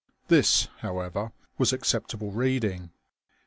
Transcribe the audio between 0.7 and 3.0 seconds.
however, was acceptable reading.